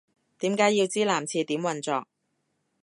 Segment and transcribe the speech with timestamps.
[0.39, 2.07] 點解要知男廁點運作